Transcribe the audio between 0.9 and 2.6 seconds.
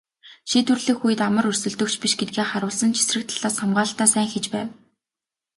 үед амар өрсөлдөгч биш гэдгээ